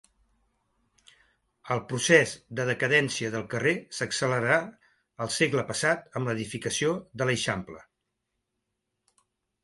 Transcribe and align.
El 1.73 1.81
procés 1.89 2.31
de 2.59 2.63
decadència 2.69 3.29
del 3.35 3.43
carrer 3.51 3.73
s'accelerà 3.97 4.57
al 5.25 5.29
segle 5.35 5.65
passat 5.67 6.17
amb 6.21 6.31
l'edificació 6.31 6.95
de 7.23 7.29
l'Eixample. 7.31 7.83